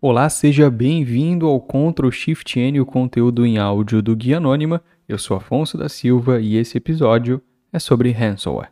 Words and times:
Olá, 0.00 0.28
seja 0.28 0.70
bem-vindo 0.70 1.44
ao 1.48 1.60
Ctrl 1.60 2.08
Shift 2.12 2.56
N, 2.56 2.80
o 2.80 2.86
conteúdo 2.86 3.44
em 3.44 3.58
áudio 3.58 4.00
do 4.00 4.14
Guia 4.14 4.36
Anônima. 4.36 4.80
Eu 5.08 5.18
sou 5.18 5.36
Afonso 5.36 5.76
da 5.76 5.88
Silva 5.88 6.40
e 6.40 6.54
esse 6.54 6.78
episódio 6.78 7.42
é 7.72 7.80
sobre 7.80 8.12
ransomware. 8.12 8.70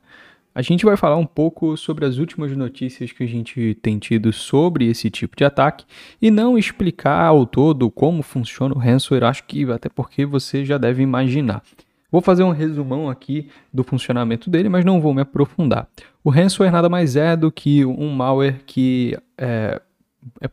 A 0.54 0.62
gente 0.62 0.84
vai 0.84 0.96
falar 0.96 1.16
um 1.16 1.26
pouco 1.26 1.76
sobre 1.76 2.04
as 2.04 2.18
últimas 2.18 2.56
notícias 2.56 3.10
que 3.10 3.24
a 3.24 3.26
gente 3.26 3.76
tem 3.82 3.98
tido 3.98 4.32
sobre 4.32 4.88
esse 4.88 5.10
tipo 5.10 5.36
de 5.36 5.44
ataque 5.44 5.84
e 6.22 6.30
não 6.30 6.56
explicar 6.56 7.24
ao 7.24 7.44
todo 7.44 7.90
como 7.90 8.22
funciona 8.22 8.72
o 8.72 8.78
ransomware, 8.78 9.24
acho 9.24 9.42
que 9.48 9.68
até 9.68 9.88
porque 9.88 10.24
você 10.24 10.64
já 10.64 10.78
deve 10.78 11.02
imaginar. 11.02 11.60
Vou 12.08 12.20
fazer 12.20 12.44
um 12.44 12.52
resumão 12.52 13.10
aqui 13.10 13.48
do 13.74 13.82
funcionamento 13.82 14.48
dele, 14.48 14.68
mas 14.68 14.84
não 14.84 15.00
vou 15.00 15.12
me 15.12 15.22
aprofundar. 15.22 15.88
O 16.22 16.30
ransomware 16.30 16.70
nada 16.70 16.88
mais 16.88 17.16
é 17.16 17.36
do 17.36 17.50
que 17.50 17.84
um 17.84 18.10
malware 18.10 18.60
que 18.64 19.18
é, 19.36 19.82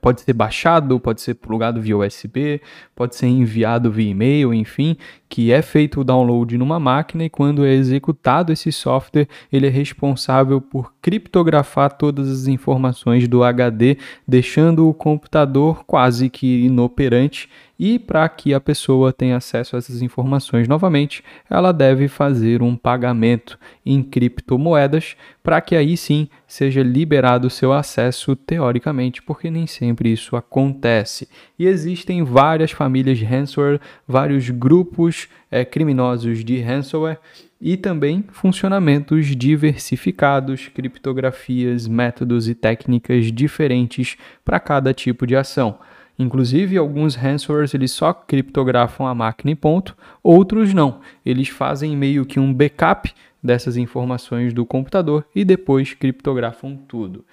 pode 0.01 0.21
ser 0.21 0.33
baixado, 0.33 0.99
pode 0.99 1.21
ser 1.21 1.35
plugado 1.35 1.81
via 1.81 1.97
USB, 1.97 2.61
pode 2.95 3.15
ser 3.15 3.27
enviado 3.27 3.91
via 3.91 4.11
e-mail, 4.11 4.53
enfim, 4.53 4.97
que 5.33 5.51
é 5.51 5.63
feito 5.63 5.99
o 6.01 6.03
download 6.03 6.55
numa 6.59 6.79
máquina 6.79 7.23
e 7.23 7.29
quando 7.29 7.65
é 7.65 7.73
executado 7.73 8.53
esse 8.53 8.71
software, 8.71 9.27
ele 9.51 9.65
é 9.65 9.69
responsável 9.71 10.61
por 10.61 10.93
criptografar 11.01 11.91
todas 11.97 12.29
as 12.29 12.45
informações 12.45 13.27
do 13.27 13.43
HD, 13.43 13.97
deixando 14.27 14.87
o 14.87 14.93
computador 14.93 15.85
quase 15.85 16.29
que 16.29 16.65
inoperante 16.65 17.49
e 17.77 17.97
para 17.97 18.29
que 18.29 18.53
a 18.53 18.61
pessoa 18.61 19.11
tenha 19.11 19.35
acesso 19.35 19.75
a 19.75 19.79
essas 19.79 20.01
informações 20.01 20.67
novamente, 20.67 21.23
ela 21.49 21.71
deve 21.71 22.07
fazer 22.07 22.61
um 22.61 22.77
pagamento 22.77 23.57
em 23.85 24.01
criptomoedas 24.03 25.17
para 25.41 25.59
que 25.59 25.75
aí 25.75 25.97
sim 25.97 26.29
seja 26.47 26.81
liberado 26.83 27.47
o 27.47 27.49
seu 27.49 27.73
acesso 27.73 28.35
teoricamente, 28.35 29.21
porque 29.21 29.49
nem 29.49 29.67
sempre 29.67 30.13
isso 30.13 30.35
acontece. 30.35 31.27
E 31.57 31.65
existem 31.65 32.23
várias 32.23 32.71
famílias 32.71 33.17
de 33.17 33.25
ransomware, 33.25 33.81
vários 34.07 34.49
grupos 34.49 35.22
é, 35.49 35.63
criminosos 35.65 36.43
de 36.43 36.59
ransomware 36.59 37.19
e 37.59 37.77
também 37.77 38.23
funcionamentos 38.31 39.27
diversificados, 39.35 40.67
criptografias, 40.67 41.87
métodos 41.87 42.49
e 42.49 42.55
técnicas 42.55 43.31
diferentes 43.31 44.17
para 44.43 44.59
cada 44.59 44.93
tipo 44.93 45.25
de 45.25 45.35
ação. 45.35 45.77
Inclusive, 46.17 46.77
alguns 46.77 47.15
ransomwares 47.15 47.73
eles 47.73 47.91
só 47.91 48.13
criptografam 48.13 49.07
a 49.07 49.15
máquina 49.15 49.51
e 49.51 49.55
ponto, 49.55 49.95
outros 50.21 50.73
não. 50.73 50.99
Eles 51.25 51.49
fazem 51.49 51.97
meio 51.97 52.25
que 52.25 52.39
um 52.39 52.53
backup 52.53 53.13
dessas 53.43 53.75
informações 53.75 54.53
do 54.53 54.65
computador 54.65 55.25
e 55.35 55.43
depois 55.43 55.93
criptografam 55.93 56.77
tudo. 56.87 57.25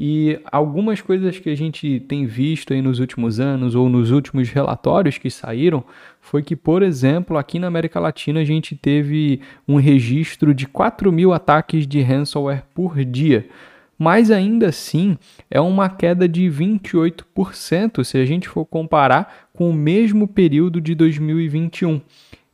E 0.00 0.40
algumas 0.50 1.00
coisas 1.00 1.38
que 1.38 1.50
a 1.50 1.56
gente 1.56 2.00
tem 2.00 2.24
visto 2.24 2.72
aí 2.72 2.80
nos 2.80 3.00
últimos 3.00 3.40
anos 3.40 3.74
ou 3.74 3.88
nos 3.88 4.10
últimos 4.10 4.48
relatórios 4.48 5.18
que 5.18 5.28
saíram 5.28 5.84
foi 6.20 6.42
que, 6.42 6.54
por 6.54 6.82
exemplo, 6.82 7.36
aqui 7.36 7.58
na 7.58 7.66
América 7.66 7.98
Latina 7.98 8.40
a 8.40 8.44
gente 8.44 8.76
teve 8.76 9.40
um 9.66 9.76
registro 9.76 10.54
de 10.54 10.66
4 10.66 11.10
mil 11.12 11.32
ataques 11.32 11.86
de 11.86 12.00
ransomware 12.00 12.62
por 12.74 13.04
dia 13.04 13.48
mas 13.98 14.30
ainda 14.30 14.68
assim 14.68 15.18
é 15.50 15.60
uma 15.60 15.88
queda 15.88 16.28
de 16.28 16.42
28% 16.42 18.04
se 18.04 18.16
a 18.16 18.24
gente 18.24 18.48
for 18.48 18.64
comparar 18.64 19.48
com 19.52 19.68
o 19.68 19.74
mesmo 19.74 20.28
período 20.28 20.80
de 20.80 20.94
2021. 20.94 22.00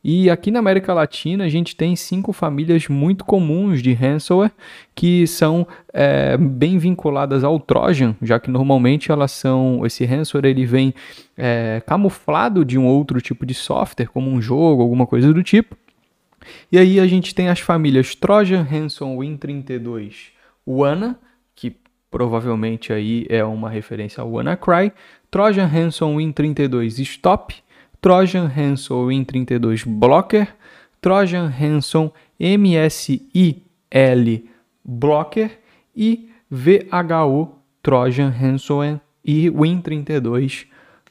E 0.07 0.29
aqui 0.29 0.51
na 0.51 0.59
América 0.59 0.93
Latina 0.93 1.45
a 1.45 1.49
gente 1.49 1.75
tem 1.75 1.95
cinco 1.95 2.31
famílias 2.31 2.87
muito 2.87 3.25
comuns 3.25 3.81
de 3.81 3.91
ransomware 3.91 4.51
que 4.93 5.25
são 5.25 5.67
é, 5.91 6.37
bem 6.37 6.77
vinculadas 6.77 7.43
ao 7.43 7.59
Trojan, 7.59 8.15
já 8.21 8.39
que 8.39 8.51
normalmente 8.51 9.11
elas 9.11 9.31
são 9.31 9.83
esse 9.83 10.05
ransomware 10.05 10.45
ele 10.45 10.63
vem 10.63 10.93
é, 11.35 11.81
camuflado 11.87 12.63
de 12.63 12.77
um 12.77 12.85
outro 12.85 13.19
tipo 13.19 13.47
de 13.47 13.55
software, 13.55 14.05
como 14.05 14.29
um 14.29 14.39
jogo, 14.39 14.83
alguma 14.83 15.07
coisa 15.07 15.33
do 15.33 15.41
tipo. 15.41 15.75
E 16.71 16.77
aí 16.77 16.99
a 16.99 17.07
gente 17.07 17.33
tem 17.33 17.49
as 17.49 17.59
famílias 17.59 18.13
Trojan, 18.13 18.61
Ransom, 18.61 19.17
Win32, 19.17 20.27
WANA, 20.67 21.19
que 21.55 21.75
provavelmente 22.11 22.93
aí 22.93 23.25
é 23.27 23.43
uma 23.43 23.71
referência 23.71 24.21
ao 24.21 24.29
WannaCry, 24.33 24.93
Trojan 25.31 25.65
Ransom 25.65 26.17
Win32 26.17 26.99
Stop, 26.99 27.55
Trojan 28.05 28.45
Ransom 28.45 29.07
Win32 29.07 29.83
Blocker, 29.87 30.47
Trojan 31.01 31.47
Ransom 31.47 32.11
MSIL 32.39 33.63
Blocker 34.85 35.49
e 35.97 36.29
VHO 36.47 37.55
Trojan 37.81 38.29
Ransom 38.29 38.99
e 39.25 39.49
Win32 39.49 40.67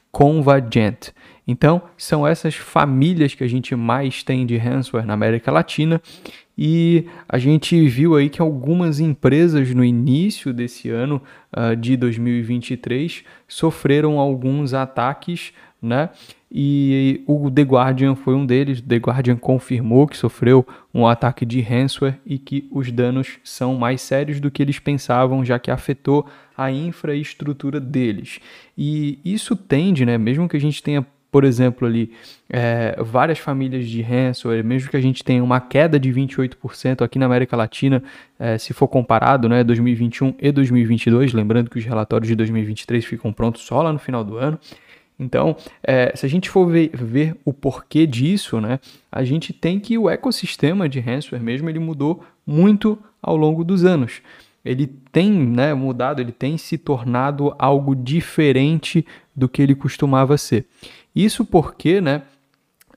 Convergent. 0.09 1.11
Então, 1.45 1.81
são 1.97 2.25
essas 2.25 2.55
famílias 2.55 3.35
que 3.35 3.43
a 3.43 3.47
gente 3.49 3.75
mais 3.75 4.23
tem 4.23 4.45
de 4.45 4.55
ransomware 4.55 5.05
na 5.05 5.15
América 5.15 5.51
Latina 5.51 6.01
e 6.57 7.07
a 7.27 7.37
gente 7.37 7.85
viu 7.89 8.15
aí 8.15 8.29
que 8.29 8.41
algumas 8.41 9.01
empresas 9.01 9.69
no 9.75 9.83
início 9.83 10.53
desse 10.53 10.89
ano 10.89 11.21
uh, 11.51 11.75
de 11.75 11.97
2023 11.97 13.25
sofreram 13.49 14.17
alguns 14.17 14.73
ataques, 14.73 15.51
né? 15.81 16.09
E 16.57 17.21
o 17.27 17.51
The 17.51 17.63
Guardian 17.63 18.15
foi 18.15 18.33
um 18.33 18.45
deles. 18.45 18.79
The 18.79 18.95
Guardian 18.95 19.35
confirmou 19.35 20.07
que 20.07 20.15
sofreu 20.15 20.65
um 20.93 21.05
ataque 21.05 21.45
de 21.45 21.59
ransomware 21.59 22.17
e 22.25 22.37
que 22.37 22.65
os 22.71 22.89
danos 22.93 23.39
são 23.43 23.75
mais 23.75 23.99
sérios 23.99 24.39
do 24.39 24.49
que 24.49 24.63
eles 24.63 24.79
pensavam, 24.79 25.43
já 25.43 25.59
que 25.59 25.69
afetou 25.69 26.25
a 26.57 26.71
infraestrutura 26.71 27.77
deles. 27.77 28.39
E 28.77 29.19
isso 29.25 29.53
tende, 29.53 30.05
né, 30.05 30.17
mesmo 30.17 30.47
que 30.47 30.55
a 30.55 30.59
gente 30.59 30.81
tenha 30.81 31.05
por 31.35 31.43
exemplo, 31.43 31.85
ali, 31.85 32.13
é, 32.49 32.95
várias 32.97 33.39
famílias 33.39 33.89
de 33.89 34.01
ransomware, 34.01 34.63
mesmo 34.63 34.89
que 34.89 34.95
a 34.95 35.01
gente 35.01 35.21
tenha 35.21 35.43
uma 35.43 35.59
queda 35.59 35.99
de 35.99 36.09
28% 36.09 37.01
aqui 37.01 37.19
na 37.19 37.25
América 37.25 37.57
Latina, 37.57 38.01
é, 38.39 38.57
se 38.57 38.71
for 38.71 38.87
comparado, 38.87 39.49
né, 39.49 39.61
2021 39.61 40.33
e 40.39 40.49
2022, 40.49 41.33
lembrando 41.33 41.69
que 41.69 41.77
os 41.77 41.83
relatórios 41.83 42.29
de 42.29 42.35
2023 42.35 43.03
ficam 43.03 43.33
prontos 43.33 43.63
só 43.63 43.81
lá 43.81 43.91
no 43.91 43.99
final 43.99 44.23
do 44.23 44.37
ano. 44.37 44.57
Então, 45.17 45.55
é, 45.81 46.13
se 46.15 46.25
a 46.25 46.29
gente 46.29 46.49
for 46.49 46.67
ver, 46.67 46.89
ver, 46.93 47.35
o 47.45 47.53
porquê 47.53 48.05
disso, 48.05 48.59
né, 48.59 48.79
a 49.11 49.23
gente 49.23 49.53
tem 49.53 49.79
que 49.79 49.97
o 49.97 50.09
ecossistema 50.09 50.89
de 50.89 50.99
ransomware 50.99 51.43
mesmo 51.43 51.69
ele 51.69 51.79
mudou 51.79 52.23
muito 52.45 52.97
ao 53.21 53.35
longo 53.35 53.63
dos 53.63 53.85
anos. 53.85 54.21
Ele 54.63 54.87
tem 55.11 55.31
né, 55.31 55.73
mudado, 55.73 56.19
ele 56.19 56.31
tem 56.31 56.57
se 56.57 56.77
tornado 56.77 57.55
algo 57.57 57.95
diferente 57.95 59.05
do 59.35 59.47
que 59.47 59.61
ele 59.61 59.75
costumava 59.75 60.37
ser. 60.37 60.65
Isso 61.15 61.45
porque, 61.45 62.01
né, 62.01 62.23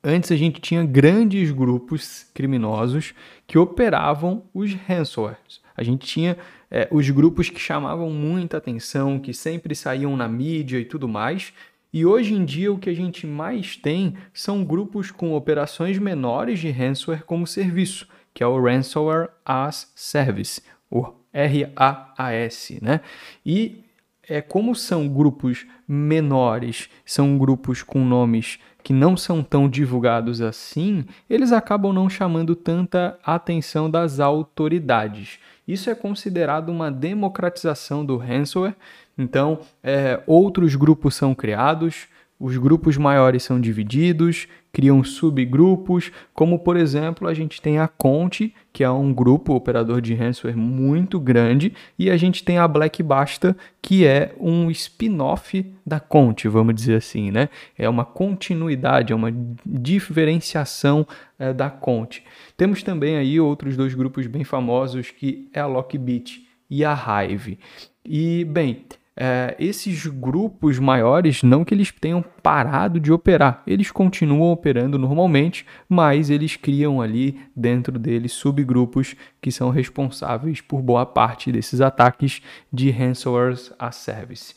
antes 0.02 0.32
a 0.32 0.36
gente 0.36 0.60
tinha 0.60 0.84
grandes 0.84 1.50
grupos 1.50 2.26
criminosos 2.34 3.14
que 3.46 3.58
operavam 3.58 4.42
os 4.52 4.74
ransomwares. 4.74 5.60
A 5.76 5.82
gente 5.82 6.06
tinha 6.06 6.36
é, 6.70 6.88
os 6.90 7.08
grupos 7.10 7.48
que 7.48 7.60
chamavam 7.60 8.10
muita 8.10 8.56
atenção, 8.56 9.18
que 9.18 9.32
sempre 9.32 9.74
saíam 9.74 10.16
na 10.16 10.26
mídia 10.26 10.78
e 10.78 10.84
tudo 10.84 11.06
mais. 11.06 11.52
E 11.93 12.04
hoje 12.04 12.34
em 12.34 12.44
dia 12.44 12.72
o 12.72 12.78
que 12.78 12.91
a 12.91 12.94
gente 12.94 13.26
mais 13.26 13.76
tem 13.76 14.15
são 14.32 14.65
grupos 14.65 15.10
com 15.10 15.34
operações 15.34 15.99
menores 15.99 16.59
de 16.59 16.71
ransomware 16.71 17.25
como 17.25 17.47
serviço, 17.47 18.06
que 18.34 18.43
é 18.43 18.47
o 18.47 18.62
Ransomware 18.62 19.31
as 19.44 19.91
Service, 19.94 20.62
o 20.91 21.06
RAAS, 21.32 22.78
né? 22.82 23.00
E 23.44 23.84
é, 24.28 24.43
como 24.43 24.75
são 24.75 25.09
grupos 25.09 25.66
menores, 25.87 26.91
são 27.04 27.38
grupos 27.38 27.82
com 27.82 28.04
nomes 28.04 28.59
que 28.82 28.93
não 28.93 29.16
são 29.16 29.43
tão 29.43 29.69
divulgados 29.69 30.41
assim, 30.41 31.04
eles 31.28 31.53
acabam 31.53 31.93
não 31.93 32.09
chamando 32.09 32.54
tanta 32.54 33.19
atenção 33.25 33.91
das 33.91 34.21
autoridades. 34.21 35.38
Isso 35.66 35.91
é 35.91 35.94
considerado 35.94 36.69
uma 36.69 36.91
democratização 36.91 38.04
do 38.04 38.16
ransomware. 38.16 38.77
Então, 39.18 39.58
é, 39.82 40.22
outros 40.26 40.76
grupos 40.76 41.16
são 41.16 41.34
criados, 41.34 42.06
os 42.41 42.56
grupos 42.56 42.97
maiores 42.97 43.42
são 43.42 43.60
divididos, 43.60 44.47
criam 44.72 45.03
subgrupos, 45.03 46.12
como 46.32 46.60
por 46.60 46.76
exemplo 46.76 47.26
a 47.26 47.34
gente 47.34 47.60
tem 47.60 47.80
a 47.80 47.88
Conte, 47.88 48.54
que 48.72 48.84
é 48.84 48.91
um 48.91 49.12
grupo 49.12 49.54
operador 49.54 50.00
de 50.00 50.15
ransomware 50.15 50.56
muito 50.56 51.18
grande, 51.18 51.74
e 51.98 52.09
a 52.09 52.16
gente 52.16 52.44
tem 52.44 52.59
a 52.59 52.68
Black 52.68 53.03
Basta, 53.03 53.56
que 53.82 54.06
é 54.06 54.36
um 54.38 54.70
spin-off 54.70 55.66
da 55.84 55.98
Conte, 55.98 56.47
vamos 56.47 56.76
dizer 56.76 56.94
assim, 56.94 57.32
né? 57.32 57.48
É 57.76 57.88
uma 57.88 58.04
continuidade, 58.04 59.12
é 59.12 59.16
uma 59.16 59.34
diferenciação 59.66 61.04
é, 61.41 61.53
da 61.53 61.68
Conte. 61.68 62.22
Temos 62.56 62.84
também 62.84 63.16
aí 63.16 63.41
outros 63.41 63.76
dois 63.76 63.94
grupos 63.94 64.28
bem 64.28 64.44
famosos, 64.44 65.10
que 65.10 65.48
é 65.53 65.59
a 65.59 65.66
Lockbit 65.66 66.47
e 66.71 66.84
a 66.84 66.94
Hive. 66.94 67.59
E, 68.04 68.44
bem, 68.44 68.84
é, 69.20 69.56
esses 69.59 70.06
grupos 70.06 70.78
maiores, 70.78 71.42
não 71.42 71.65
que 71.65 71.74
eles 71.74 71.91
tenham 71.91 72.24
parado 72.41 73.00
de 73.00 73.12
operar, 73.12 73.65
eles 73.66 73.91
continuam 73.91 74.53
operando 74.53 74.97
normalmente, 74.97 75.66
mas 75.88 76.30
eles 76.30 76.54
criam 76.54 77.03
ali 77.03 77.41
dentro 77.54 77.98
deles 77.98 78.32
subgrupos 78.32 79.16
que 79.42 79.50
são 79.50 79.70
responsáveis 79.70 80.60
por 80.60 80.80
boa 80.80 81.04
parte 81.04 81.50
desses 81.50 81.80
ataques 81.80 82.41
de 82.72 82.91
ransomware 82.91 83.59
a 83.76 83.91
service. 83.91 84.54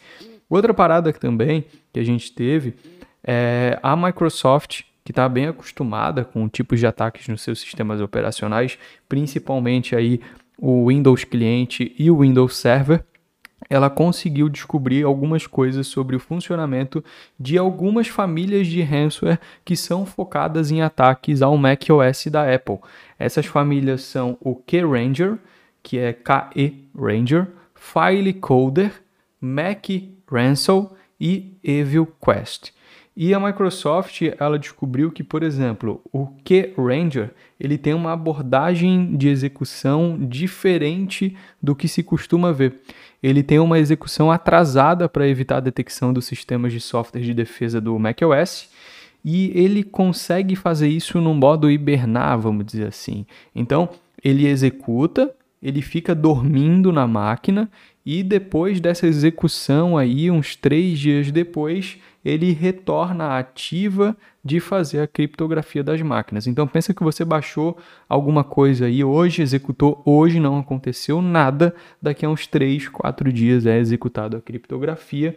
Outra 0.47 0.75
parada 0.75 1.11
também 1.11 1.65
que 1.91 1.99
a 1.99 2.03
gente 2.03 2.31
teve 2.31 2.75
é 3.23 3.79
a 3.81 3.95
Microsoft 3.95 4.83
que 5.03 5.11
está 5.11 5.27
bem 5.27 5.47
acostumada 5.47 6.23
com 6.23 6.47
tipos 6.47 6.79
de 6.79 6.85
ataques 6.85 7.27
nos 7.27 7.41
seus 7.41 7.59
sistemas 7.59 7.99
operacionais, 7.99 8.77
principalmente 9.09 9.95
aí 9.95 10.21
o 10.55 10.89
Windows 10.89 11.23
Cliente 11.23 11.95
e 11.97 12.11
o 12.11 12.19
Windows 12.19 12.55
Server, 12.55 13.03
ela 13.69 13.89
conseguiu 13.89 14.49
descobrir 14.49 15.03
algumas 15.03 15.47
coisas 15.47 15.87
sobre 15.87 16.15
o 16.15 16.19
funcionamento 16.19 17.03
de 17.39 17.57
algumas 17.57 18.07
famílias 18.07 18.67
de 18.67 18.81
ransomware 18.81 19.39
que 19.63 19.75
são 19.75 20.05
focadas 20.05 20.71
em 20.71 20.81
ataques 20.81 21.41
ao 21.41 21.57
macOS 21.57 22.27
da 22.27 22.53
Apple. 22.53 22.79
Essas 23.17 23.45
famílias 23.45 24.01
são 24.03 24.37
o 24.41 24.55
K-Ranger, 24.55 25.37
que 25.83 25.97
é 25.97 26.13
KE 26.13 26.89
Ranger, 26.95 27.47
File 27.73 28.33
Coder, 28.33 28.91
Mac 29.39 29.87
Ransom 30.29 30.91
e 31.19 31.57
Evil 31.63 32.07
Quest. 32.23 32.71
E 33.15 33.33
a 33.33 33.39
Microsoft, 33.39 34.21
ela 34.39 34.57
descobriu 34.57 35.11
que, 35.11 35.23
por 35.23 35.43
exemplo, 35.43 36.01
o 36.13 36.27
K-Ranger, 36.45 37.31
ele 37.59 37.77
tem 37.77 37.93
uma 37.93 38.13
abordagem 38.13 39.17
de 39.17 39.27
execução 39.27 40.17
diferente 40.17 41.35
do 41.61 41.75
que 41.75 41.89
se 41.89 42.03
costuma 42.03 42.53
ver. 42.53 42.79
Ele 43.21 43.43
tem 43.43 43.59
uma 43.59 43.77
execução 43.79 44.31
atrasada 44.31 45.09
para 45.09 45.27
evitar 45.27 45.57
a 45.57 45.61
detecção 45.61 46.13
dos 46.13 46.25
sistemas 46.25 46.71
de 46.71 46.79
software 46.79 47.21
de 47.21 47.33
defesa 47.33 47.81
do 47.81 47.99
macOS, 47.99 48.69
e 49.23 49.51
ele 49.53 49.83
consegue 49.83 50.55
fazer 50.55 50.87
isso 50.87 51.19
no 51.19 51.33
modo 51.33 51.69
hibernar, 51.69 52.39
vamos 52.39 52.65
dizer 52.65 52.87
assim. 52.87 53.25
Então, 53.53 53.89
ele 54.23 54.47
executa, 54.47 55.31
ele 55.61 55.81
fica 55.81 56.15
dormindo 56.15 56.91
na 56.91 57.05
máquina 57.05 57.69
e 58.05 58.23
depois 58.23 58.79
dessa 58.79 59.05
execução 59.07 59.97
aí, 59.97 60.31
uns 60.31 60.55
três 60.55 60.97
dias 60.97 61.31
depois, 61.31 61.97
ele 62.23 62.51
retorna 62.51 63.25
à 63.25 63.39
ativa 63.39 64.15
de 64.43 64.59
fazer 64.59 65.01
a 65.01 65.07
criptografia 65.07 65.83
das 65.83 66.01
máquinas. 66.01 66.47
Então 66.47 66.67
pensa 66.67 66.93
que 66.93 67.03
você 67.03 67.23
baixou 67.23 67.77
alguma 68.09 68.43
coisa 68.43 68.85
aí 68.85 69.03
hoje, 69.03 69.41
executou 69.41 70.01
hoje, 70.05 70.39
não 70.39 70.59
aconteceu 70.59 71.21
nada, 71.21 71.75
daqui 72.01 72.25
a 72.25 72.29
uns 72.29 72.47
3, 72.47 72.87
4 72.89 73.31
dias 73.31 73.65
é 73.65 73.77
executado 73.77 74.37
a 74.37 74.41
criptografia 74.41 75.35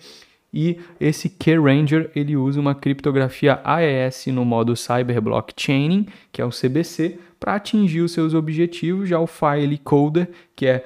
e 0.55 0.79
esse 1.01 1.29
K-Ranger 1.29 2.13
ele 2.15 2.37
usa 2.37 2.61
uma 2.61 2.77
criptografia 2.77 3.61
AES 3.65 4.27
no 4.29 4.45
modo 4.45 4.77
Cyber 4.77 5.21
Blockchaining, 5.21 6.07
que 6.31 6.41
é 6.41 6.45
o 6.45 6.51
CBC, 6.51 7.19
para 7.41 7.57
atingir 7.57 8.03
os 8.03 8.13
seus 8.13 8.35
objetivos. 8.35 9.09
Já 9.09 9.19
o 9.19 9.27
File 9.27 9.77
Coder, 9.79 10.31
que 10.55 10.67
é 10.67 10.85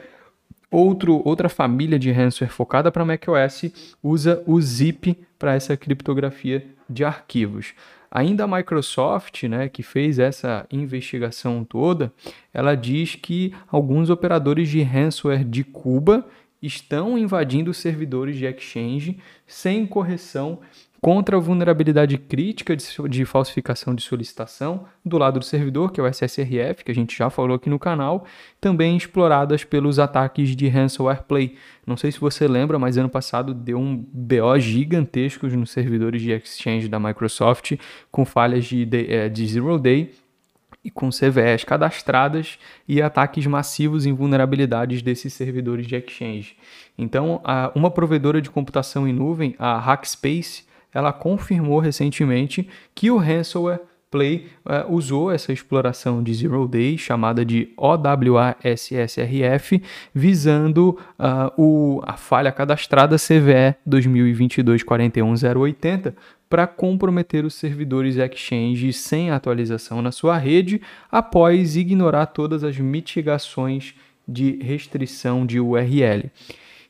outro, 0.70 1.22
outra 1.24 1.48
família 1.48 1.98
de 1.98 2.10
ransomware 2.10 2.52
focada 2.52 2.90
para 2.90 3.04
macOS, 3.04 3.72
usa 4.02 4.42
o 4.46 4.60
Zip 4.60 5.18
para 5.38 5.54
essa 5.54 5.76
criptografia 5.76 6.66
de 6.88 7.04
arquivos. 7.04 7.74
Ainda 8.10 8.44
a 8.44 8.48
Microsoft, 8.48 9.42
né, 9.44 9.68
que 9.68 9.82
fez 9.82 10.18
essa 10.18 10.66
investigação 10.70 11.62
toda, 11.62 12.12
ela 12.54 12.74
diz 12.74 13.14
que 13.14 13.54
alguns 13.68 14.08
operadores 14.08 14.68
de 14.68 14.80
ransomware 14.82 15.44
de 15.44 15.62
Cuba 15.62 16.26
estão 16.60 17.18
invadindo 17.18 17.72
servidores 17.72 18.36
de 18.36 18.46
Exchange 18.46 19.18
sem 19.46 19.86
correção 19.86 20.60
contra 21.00 21.36
a 21.36 21.40
vulnerabilidade 21.40 22.18
crítica 22.18 22.76
de, 22.76 22.84
de, 23.08 23.24
falsificação 23.24 23.94
de 23.94 24.02
solicitação 24.02 24.86
do 25.04 25.16
lado 25.16 25.38
do 25.38 25.44
servidor, 25.44 25.92
que 25.92 26.00
é 26.00 26.02
o 26.02 26.06
SSRF, 26.06 26.84
que 26.84 26.90
a 26.90 26.94
gente 26.94 27.16
já 27.16 27.30
falou 27.30 27.54
aqui 27.54 27.70
no 27.70 27.78
canal, 27.78 28.24
também 28.60 28.96
exploradas 28.96 29.62
pelos 29.62 29.98
ataques 29.98 30.56
de 30.56 30.68
ransomware 30.68 31.22
play. 31.22 31.54
Não 31.86 31.96
sei 31.96 32.10
se 32.10 32.18
você 32.18 32.48
lembra, 32.48 32.78
mas 32.78 32.96
ano 32.96 33.08
passado 33.08 33.54
deu 33.54 33.78
um 33.78 33.96
BO 33.96 34.58
gigantesco 34.58 35.46
nos 35.46 35.70
servidores 35.70 36.20
de 36.20 36.32
Exchange 36.32 36.88
da 36.88 36.98
Microsoft 36.98 37.78
com 38.10 38.24
falhas 38.24 38.64
de, 38.64 38.84
de, 38.84 39.12
eh, 39.12 39.28
de 39.28 39.46
Zero 39.46 39.78
Day 39.78 40.12
e 40.84 40.90
com 40.90 41.10
CVEs 41.10 41.64
cadastradas 41.64 42.58
e 42.86 43.02
ataques 43.02 43.46
massivos 43.46 44.06
em 44.06 44.12
vulnerabilidades 44.12 45.02
desses 45.02 45.32
servidores 45.32 45.86
de 45.86 45.96
Exchange. 45.96 46.56
Então, 46.96 47.40
uma 47.74 47.90
provedora 47.90 48.40
de 48.40 48.50
computação 48.50 49.06
em 49.06 49.12
nuvem, 49.12 49.54
a 49.58 49.78
Hackspace, 49.78 50.67
ela 50.92 51.12
confirmou 51.12 51.78
recentemente 51.78 52.68
que 52.94 53.10
o 53.10 53.16
ransomware 53.16 53.80
Play 54.10 54.46
uh, 54.64 54.90
usou 54.90 55.30
essa 55.30 55.52
exploração 55.52 56.22
de 56.22 56.32
Zero 56.32 56.66
Day, 56.66 56.96
chamada 56.96 57.44
de 57.44 57.68
OWASSRF, 57.76 59.82
visando 60.14 60.98
uh, 61.18 61.52
o, 61.58 62.00
a 62.06 62.16
falha 62.16 62.50
cadastrada 62.50 63.16
CVE 63.16 63.74
2022-41080 63.86 66.14
para 66.48 66.66
comprometer 66.66 67.44
os 67.44 67.52
servidores 67.54 68.16
Exchange 68.16 68.90
sem 68.94 69.30
atualização 69.30 70.00
na 70.00 70.10
sua 70.10 70.38
rede, 70.38 70.80
após 71.12 71.76
ignorar 71.76 72.24
todas 72.26 72.64
as 72.64 72.78
mitigações 72.78 73.94
de 74.26 74.58
restrição 74.62 75.44
de 75.44 75.60
URL. 75.60 76.30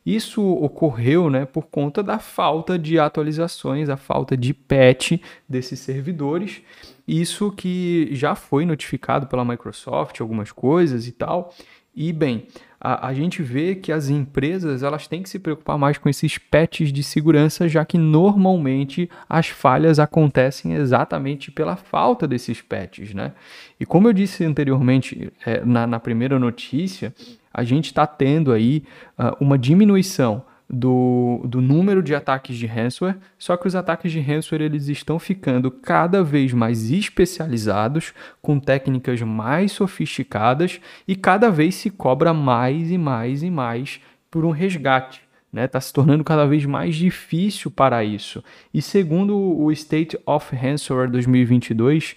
Isso 0.08 0.42
ocorreu 0.42 1.28
né, 1.28 1.44
por 1.44 1.66
conta 1.66 2.02
da 2.02 2.18
falta 2.18 2.78
de 2.78 2.98
atualizações, 2.98 3.90
a 3.90 3.96
falta 3.98 4.38
de 4.38 4.54
patch 4.54 5.20
desses 5.46 5.80
servidores. 5.80 6.62
Isso 7.06 7.52
que 7.52 8.08
já 8.12 8.34
foi 8.34 8.64
notificado 8.64 9.26
pela 9.26 9.44
Microsoft, 9.44 10.18
algumas 10.22 10.50
coisas 10.50 11.06
e 11.06 11.12
tal. 11.12 11.54
E 11.94 12.10
bem, 12.10 12.46
a, 12.80 13.08
a, 13.08 13.12
gente 13.12 13.42
vê 13.42 13.74
que 13.74 13.92
as 13.92 14.08
empresas 14.08 14.82
elas 14.82 15.06
têm 15.06 15.22
que 15.22 15.28
se 15.28 15.38
preocupar 15.38 15.76
mais 15.76 15.98
com 15.98 16.08
esses 16.08 16.38
patches 16.38 16.90
de 16.90 17.02
segurança, 17.02 17.68
já 17.68 17.84
que 17.84 17.98
normalmente 17.98 19.10
as 19.28 19.48
falhas 19.48 19.98
acontecem 19.98 20.72
exatamente 20.72 21.50
pela 21.50 21.76
falta 21.76 22.26
desses 22.26 22.62
patches, 22.62 23.12
né? 23.12 23.32
E 23.78 23.84
como 23.84 24.08
eu 24.08 24.14
disse 24.14 24.42
anteriormente 24.42 25.30
é, 25.44 25.62
na, 25.64 25.86
na 25.86 26.00
primeira 26.00 26.38
notícia, 26.38 27.12
a 27.52 27.64
gente 27.64 27.86
está 27.86 28.06
tendo 28.06 28.52
aí 28.52 28.82
uh, 29.18 29.36
uma 29.40 29.58
diminuição 29.58 30.44
do, 30.68 31.40
do 31.46 31.60
número 31.60 32.02
de 32.02 32.14
ataques 32.14 32.56
de 32.56 32.66
ransomware, 32.66 33.16
só 33.38 33.56
que 33.56 33.66
os 33.66 33.74
ataques 33.74 34.12
de 34.12 34.20
ransomware 34.20 34.66
eles 34.66 34.88
estão 34.88 35.18
ficando 35.18 35.70
cada 35.70 36.22
vez 36.22 36.52
mais 36.52 36.90
especializados, 36.90 38.12
com 38.42 38.60
técnicas 38.60 39.22
mais 39.22 39.72
sofisticadas 39.72 40.80
e 41.06 41.16
cada 41.16 41.50
vez 41.50 41.74
se 41.74 41.90
cobra 41.90 42.34
mais 42.34 42.90
e 42.90 42.98
mais 42.98 43.42
e 43.42 43.50
mais 43.50 44.00
por 44.30 44.44
um 44.44 44.50
resgate. 44.50 45.22
Está 45.48 45.62
né? 45.62 45.66
Tá 45.66 45.80
se 45.80 45.92
tornando 45.92 46.22
cada 46.22 46.46
vez 46.46 46.66
mais 46.66 46.94
difícil 46.94 47.70
para 47.70 48.04
isso. 48.04 48.44
E 48.72 48.82
segundo 48.82 49.34
o 49.34 49.72
State 49.72 50.18
of 50.26 50.54
Ransomware 50.54 51.10
2022, 51.10 52.16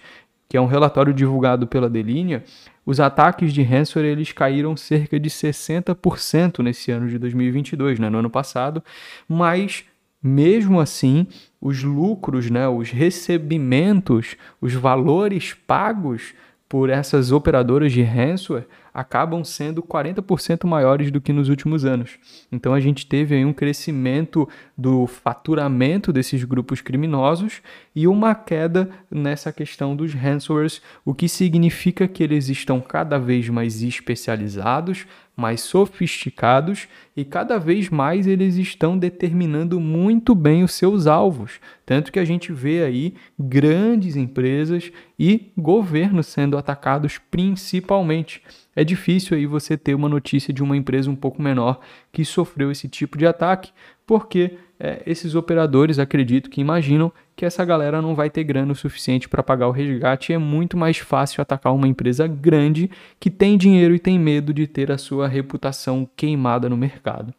que 0.50 0.58
é 0.58 0.62
um 0.62 0.66
relatório 0.66 1.14
divulgado 1.14 1.66
pela 1.66 1.90
Delinea, 1.90 2.44
os 2.86 3.00
ataques 3.00 3.54
de 3.54 3.62
ransomware 3.62 4.12
eles 4.12 4.32
caíram 4.32 4.76
cerca 4.76 5.20
de 5.20 5.30
60% 5.30 6.60
nesse 6.64 6.92
ano 6.92 7.08
de 7.08 7.18
2022, 7.18 8.00
né, 8.00 8.10
no 8.10 8.20
ano 8.20 8.30
passado, 8.30 8.84
mas 9.28 9.86
mesmo 10.24 10.80
assim, 10.80 11.26
os 11.60 11.84
lucros, 11.84 12.50
né, 12.50 12.68
os 12.68 12.92
recebimentos, 12.92 14.36
os 14.60 14.74
valores 14.74 15.54
pagos 15.54 16.34
por 16.70 16.90
essas 16.90 17.32
operadoras 17.32 17.92
de 17.92 18.02
ransomware 18.02 18.66
acabam 18.94 19.44
sendo 19.44 19.82
40% 19.82 20.66
maiores 20.66 21.12
do 21.12 21.20
que 21.20 21.34
nos 21.34 21.50
últimos 21.50 21.86
anos. 21.86 22.18
Então 22.52 22.74
a 22.74 22.80
gente 22.80 23.06
teve 23.06 23.36
aí 23.36 23.44
um 23.44 23.54
crescimento 23.54 24.48
do 24.78 25.08
faturamento 25.08 26.14
desses 26.14 26.44
grupos 26.44 26.82
criminosos 26.82 27.62
e 27.96 28.08
uma 28.08 28.34
queda 28.34 28.90
nessa 29.10 29.52
questão 29.52 29.96
dos 29.96 30.14
ransomwares, 30.14 30.82
o 31.04 31.14
que 31.14 31.28
significa 31.28 32.08
que 32.08 32.24
eles 32.24 32.48
estão 32.50 32.80
cada 32.80 33.18
vez 33.18 33.50
mais 33.50 33.82
especializados, 33.82 35.06
mais 35.36 35.62
sofisticados 35.62 36.88
e 37.16 37.26
cada 37.26 37.58
vez 37.58 37.90
mais 37.90 38.28
eles 38.28 38.56
estão 38.56 38.98
determinando 38.98 39.80
muito 39.80 40.36
bem 40.36 40.64
os 40.64 40.74
seus 40.74 41.08
alvos. 41.08 41.60
Tanto 41.86 42.12
que 42.12 42.20
a 42.20 42.26
gente 42.26 42.54
vê 42.54 42.84
aí 42.84 43.16
grandes 43.38 44.16
empresas 44.16 44.92
e 45.20 45.52
governos 45.58 46.28
sendo 46.28 46.58
atacados 46.58 47.18
principalmente. 47.18 48.42
É 48.76 48.84
difícil 48.84 49.36
aí 49.36 49.46
você 49.46 49.78
ter 49.78 49.94
uma 49.96 50.08
notícia 50.08 50.54
de 50.54 50.64
uma 50.64 50.78
empresa 50.78 51.10
um 51.10 51.16
pouco 51.16 51.42
menor 51.42 51.82
que 52.12 52.24
sofreu 52.24 52.72
esse 52.72 52.88
tipo 52.88 53.18
de 53.18 53.26
ataque, 53.28 53.72
porque 54.12 54.58
é, 54.78 55.02
esses 55.06 55.36
operadores 55.36 55.98
acredito 55.98 56.50
que 56.50 56.60
imaginam 56.60 57.14
que 57.34 57.46
essa 57.46 57.64
galera 57.64 58.02
não 58.02 58.14
vai 58.14 58.30
ter 58.30 58.44
grana 58.44 58.74
o 58.74 58.76
suficiente 58.76 59.30
para 59.30 59.42
pagar 59.42 59.70
o 59.70 59.72
resgate 59.72 60.34
e 60.34 60.36
é 60.36 60.38
muito 60.38 60.76
mais 60.76 60.98
fácil 60.98 61.42
atacar 61.42 61.74
uma 61.74 61.88
empresa 61.88 62.28
grande 62.28 62.92
que 63.22 63.30
tem 63.30 63.58
dinheiro 63.58 63.96
e 63.96 64.00
tem 64.00 64.20
medo 64.20 64.54
de 64.54 64.68
ter 64.68 64.92
a 64.92 64.98
sua 64.98 65.30
reputação 65.30 66.06
queimada 66.14 66.68
no 66.68 66.76
mercado. 66.76 67.34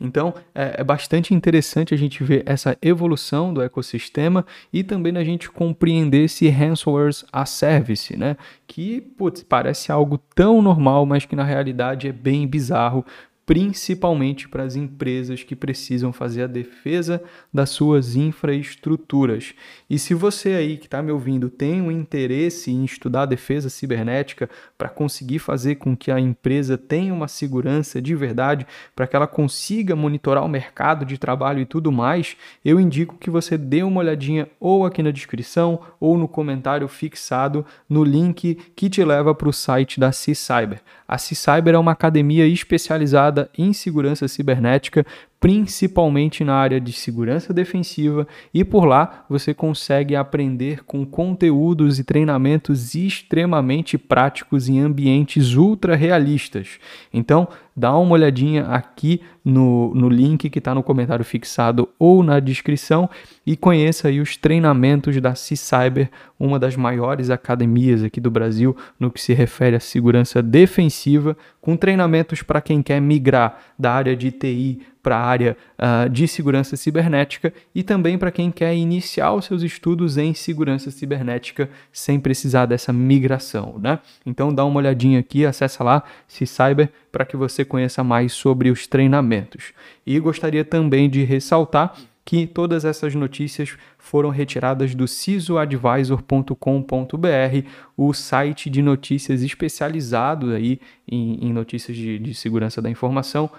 Então 0.00 0.32
é, 0.54 0.76
é, 0.78 0.84
bastante 0.84 1.34
interessante 1.34 1.92
a 1.92 1.96
gente 1.96 2.22
ver 2.22 2.44
essa 2.46 2.78
evolução 2.80 3.52
do 3.52 3.60
ecossistema 3.60 4.46
e 4.72 4.84
também 4.84 5.16
a 5.16 5.24
gente 5.24 5.50
compreender 5.50 6.26
esse 6.26 6.48
ransomware 6.48 7.24
a 7.32 7.44
service, 7.44 8.16
né? 8.16 8.36
Que 8.64 9.00
putz, 9.00 9.42
parece 9.42 9.90
algo 9.90 10.18
tão 10.36 10.62
normal, 10.62 11.04
mas 11.04 11.26
que 11.26 11.34
na 11.34 11.42
realidade 11.42 12.06
é 12.06 12.12
bem 12.12 12.46
bizarro 12.46 13.04
principalmente 13.46 14.48
para 14.48 14.62
as 14.62 14.74
empresas 14.74 15.42
que 15.42 15.54
precisam 15.54 16.12
fazer 16.12 16.44
a 16.44 16.46
defesa 16.46 17.22
das 17.52 17.70
suas 17.70 18.16
infraestruturas. 18.16 19.54
E 19.88 19.98
se 19.98 20.14
você 20.14 20.54
aí 20.54 20.76
que 20.76 20.86
está 20.86 21.02
me 21.02 21.12
ouvindo 21.12 21.50
tem 21.50 21.82
um 21.82 21.90
interesse 21.90 22.70
em 22.70 22.84
estudar 22.84 23.26
defesa 23.26 23.68
cibernética 23.68 24.48
para 24.78 24.88
conseguir 24.88 25.38
fazer 25.38 25.76
com 25.76 25.96
que 25.96 26.10
a 26.10 26.18
empresa 26.18 26.78
tenha 26.78 27.12
uma 27.12 27.28
segurança 27.28 28.00
de 28.00 28.14
verdade, 28.14 28.66
para 28.94 29.06
que 29.06 29.16
ela 29.16 29.26
consiga 29.26 29.94
monitorar 29.94 30.44
o 30.44 30.48
mercado 30.48 31.04
de 31.04 31.18
trabalho 31.18 31.60
e 31.60 31.66
tudo 31.66 31.92
mais, 31.92 32.36
eu 32.64 32.80
indico 32.80 33.18
que 33.18 33.30
você 33.30 33.58
dê 33.58 33.82
uma 33.82 34.00
olhadinha 34.00 34.48
ou 34.58 34.86
aqui 34.86 35.02
na 35.02 35.10
descrição 35.10 35.80
ou 36.00 36.16
no 36.16 36.28
comentário 36.28 36.88
fixado 36.88 37.64
no 37.88 38.04
link 38.04 38.54
que 38.74 38.88
te 38.88 39.04
leva 39.04 39.34
para 39.34 39.48
o 39.48 39.52
site 39.52 40.00
da 40.00 40.12
C-Cyber. 40.12 40.80
A 41.06 41.18
C-Cyber 41.18 41.74
é 41.74 41.78
uma 41.78 41.92
academia 41.92 42.46
especializada 42.46 43.33
em 43.56 43.72
segurança 43.72 44.28
cibernética 44.28 45.04
principalmente 45.38 46.42
na 46.42 46.54
área 46.54 46.80
de 46.80 46.92
segurança 46.92 47.52
defensiva, 47.52 48.26
e 48.52 48.64
por 48.64 48.86
lá 48.86 49.24
você 49.28 49.52
consegue 49.52 50.16
aprender 50.16 50.84
com 50.84 51.04
conteúdos 51.04 51.98
e 51.98 52.04
treinamentos 52.04 52.94
extremamente 52.94 53.98
práticos 53.98 54.68
em 54.68 54.80
ambientes 54.80 55.54
ultra 55.54 55.94
realistas. 55.94 56.78
Então, 57.12 57.46
dá 57.76 57.96
uma 57.96 58.12
olhadinha 58.12 58.64
aqui 58.66 59.20
no, 59.44 59.94
no 59.94 60.08
link 60.08 60.48
que 60.48 60.58
está 60.58 60.74
no 60.74 60.82
comentário 60.82 61.24
fixado 61.24 61.88
ou 61.98 62.22
na 62.22 62.40
descrição 62.40 63.10
e 63.44 63.56
conheça 63.56 64.08
aí 64.08 64.20
os 64.20 64.36
treinamentos 64.36 65.20
da 65.20 65.34
C-Cyber, 65.34 66.10
uma 66.38 66.58
das 66.58 66.76
maiores 66.76 67.28
academias 67.28 68.02
aqui 68.02 68.20
do 68.20 68.30
Brasil 68.30 68.76
no 68.98 69.10
que 69.10 69.20
se 69.20 69.34
refere 69.34 69.76
à 69.76 69.80
segurança 69.80 70.42
defensiva, 70.42 71.36
com 71.60 71.76
treinamentos 71.76 72.42
para 72.42 72.60
quem 72.60 72.82
quer 72.82 73.00
migrar 73.00 73.58
da 73.78 73.92
área 73.92 74.16
de 74.16 74.30
TI 74.30 74.93
para 75.04 75.18
a 75.18 75.24
área 75.24 75.56
uh, 75.78 76.08
de 76.08 76.26
segurança 76.26 76.76
cibernética 76.76 77.52
e 77.74 77.82
também 77.82 78.16
para 78.16 78.32
quem 78.32 78.50
quer 78.50 78.74
iniciar 78.74 79.34
os 79.34 79.44
seus 79.44 79.62
estudos 79.62 80.16
em 80.16 80.32
segurança 80.32 80.90
cibernética 80.90 81.68
sem 81.92 82.18
precisar 82.18 82.64
dessa 82.64 82.90
migração, 82.90 83.78
né? 83.78 83.98
Então 84.24 84.52
dá 84.52 84.64
uma 84.64 84.78
olhadinha 84.78 85.20
aqui, 85.20 85.44
acessa 85.44 85.84
lá 85.84 86.02
C-Cyber 86.26 86.90
para 87.12 87.26
que 87.26 87.36
você 87.36 87.66
conheça 87.66 88.02
mais 88.02 88.32
sobre 88.32 88.70
os 88.70 88.86
treinamentos. 88.86 89.74
E 90.06 90.18
gostaria 90.18 90.64
também 90.64 91.08
de 91.08 91.22
ressaltar 91.22 91.94
que 92.24 92.46
todas 92.46 92.86
essas 92.86 93.14
notícias 93.14 93.76
foram 93.98 94.30
retiradas 94.30 94.94
do 94.94 95.06
cisoadvisor.com.br, 95.06 97.68
o 97.96 98.14
site 98.14 98.70
de 98.70 98.80
notícias 98.80 99.42
especializado 99.42 100.52
aí 100.52 100.80
em, 101.06 101.46
em 101.46 101.52
notícias 101.52 101.94
de, 101.94 102.18
de 102.18 102.34
segurança 102.34 102.80
da 102.80 102.88
informação, 102.88 103.50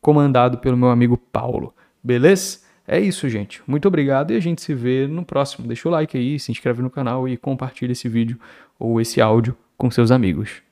comandado 0.00 0.58
pelo 0.58 0.76
meu 0.76 0.90
amigo 0.90 1.16
Paulo. 1.16 1.74
Beleza? 2.02 2.60
É 2.86 2.98
isso, 2.98 3.28
gente. 3.28 3.62
Muito 3.66 3.86
obrigado 3.86 4.32
e 4.32 4.36
a 4.36 4.40
gente 4.40 4.62
se 4.62 4.74
vê 4.74 5.06
no 5.06 5.24
próximo. 5.24 5.66
Deixa 5.66 5.88
o 5.88 5.92
like 5.92 6.16
aí, 6.16 6.38
se 6.38 6.50
inscreve 6.50 6.82
no 6.82 6.90
canal 6.90 7.28
e 7.28 7.36
compartilha 7.36 7.92
esse 7.92 8.08
vídeo 8.08 8.38
ou 8.78 9.00
esse 9.00 9.20
áudio 9.20 9.56
com 9.76 9.90
seus 9.90 10.10
amigos. 10.10 10.62